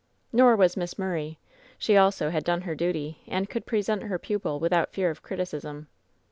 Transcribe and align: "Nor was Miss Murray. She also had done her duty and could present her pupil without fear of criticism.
"Nor 0.33 0.55
was 0.55 0.75
Miss 0.75 0.97
Murray. 0.97 1.37
She 1.77 1.95
also 1.95 2.31
had 2.31 2.43
done 2.43 2.61
her 2.61 2.73
duty 2.73 3.19
and 3.27 3.47
could 3.47 3.67
present 3.67 4.01
her 4.01 4.17
pupil 4.17 4.59
without 4.59 4.91
fear 4.93 5.11
of 5.11 5.21
criticism. 5.21 5.89